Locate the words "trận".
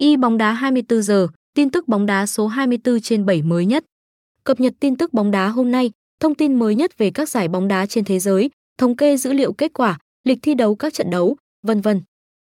10.94-11.10